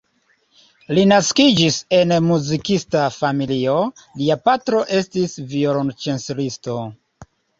[0.97, 3.75] Li naskiĝis en muzikista familio,
[4.21, 6.79] lia patro estis violonĉelisto.